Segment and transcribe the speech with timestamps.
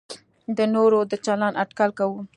[0.57, 2.19] د نورو د چلند اټکل کوو.